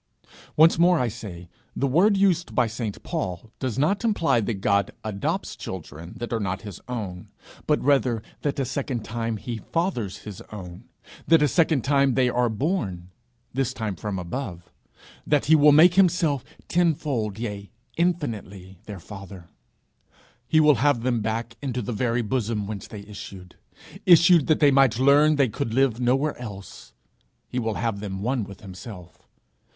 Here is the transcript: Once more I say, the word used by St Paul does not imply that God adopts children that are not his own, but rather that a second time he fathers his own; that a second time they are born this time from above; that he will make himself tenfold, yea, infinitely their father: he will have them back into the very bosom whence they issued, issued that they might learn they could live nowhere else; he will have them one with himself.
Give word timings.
Once 0.55 0.79
more 0.79 0.97
I 0.97 1.09
say, 1.09 1.47
the 1.75 1.85
word 1.85 2.17
used 2.17 2.55
by 2.55 2.65
St 2.65 3.03
Paul 3.03 3.51
does 3.59 3.77
not 3.77 4.03
imply 4.03 4.41
that 4.41 4.55
God 4.55 4.89
adopts 5.03 5.55
children 5.55 6.15
that 6.17 6.33
are 6.33 6.39
not 6.39 6.63
his 6.63 6.81
own, 6.87 7.27
but 7.67 7.83
rather 7.83 8.23
that 8.41 8.59
a 8.59 8.65
second 8.65 9.05
time 9.05 9.37
he 9.37 9.59
fathers 9.59 10.17
his 10.25 10.41
own; 10.51 10.85
that 11.27 11.43
a 11.43 11.47
second 11.47 11.83
time 11.83 12.15
they 12.15 12.29
are 12.29 12.49
born 12.49 13.11
this 13.53 13.75
time 13.75 13.95
from 13.95 14.17
above; 14.17 14.71
that 15.27 15.45
he 15.45 15.55
will 15.55 15.71
make 15.71 15.93
himself 15.93 16.43
tenfold, 16.67 17.37
yea, 17.37 17.69
infinitely 17.95 18.79
their 18.87 18.99
father: 18.99 19.49
he 20.47 20.59
will 20.59 20.75
have 20.81 21.03
them 21.03 21.21
back 21.21 21.57
into 21.61 21.79
the 21.79 21.93
very 21.93 22.23
bosom 22.23 22.65
whence 22.65 22.87
they 22.87 23.01
issued, 23.01 23.55
issued 24.07 24.47
that 24.47 24.61
they 24.61 24.71
might 24.71 24.97
learn 24.97 25.35
they 25.35 25.47
could 25.47 25.75
live 25.75 25.99
nowhere 25.99 26.35
else; 26.41 26.91
he 27.47 27.59
will 27.59 27.75
have 27.75 27.99
them 27.99 28.23
one 28.23 28.43
with 28.43 28.61
himself. 28.61 29.27